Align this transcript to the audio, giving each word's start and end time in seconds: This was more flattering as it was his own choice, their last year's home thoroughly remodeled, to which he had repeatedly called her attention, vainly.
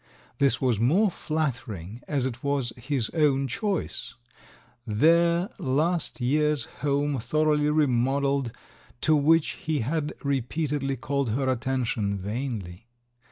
This 0.39 0.59
was 0.59 0.79
more 0.79 1.11
flattering 1.11 2.01
as 2.07 2.25
it 2.25 2.43
was 2.43 2.73
his 2.75 3.11
own 3.11 3.47
choice, 3.47 4.15
their 4.83 5.49
last 5.59 6.19
year's 6.19 6.65
home 6.79 7.19
thoroughly 7.19 7.69
remodeled, 7.69 8.51
to 9.01 9.15
which 9.15 9.49
he 9.51 9.81
had 9.81 10.13
repeatedly 10.23 10.95
called 10.97 11.29
her 11.33 11.47
attention, 11.47 12.17
vainly. 12.17 12.87